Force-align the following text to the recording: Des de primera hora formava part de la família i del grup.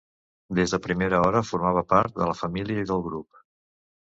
Des 0.59 0.71
de 0.75 0.79
primera 0.85 1.19
hora 1.25 1.43
formava 1.49 1.83
part 1.93 2.17
de 2.23 2.31
la 2.31 2.37
família 2.41 2.87
i 2.87 2.89
del 2.95 3.05
grup. 3.11 3.45